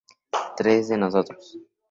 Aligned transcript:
Tres 0.57 0.87
de 0.89 0.97
nosotros. 0.97 1.59